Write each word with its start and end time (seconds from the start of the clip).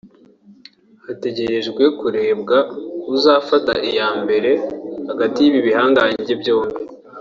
hategerejwe 1.05 1.83
kkurebwa 1.97 2.57
uzafata 3.15 3.73
iya 3.89 4.07
mbere 4.21 4.51
hagati 5.09 5.37
y’ibi 5.41 5.59
bihangange 5.67 6.33
byombi 6.41 6.79